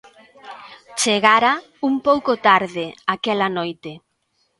[1.01, 1.51] Chegara
[1.89, 3.91] un pouco tarde aquela noite.